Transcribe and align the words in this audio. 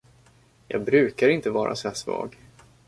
Jag 0.67 0.83
brukar 0.83 1.29
inte 1.29 1.49
vara 1.49 1.75
så 1.75 1.87
här 1.87 1.95
svag. 1.95 2.37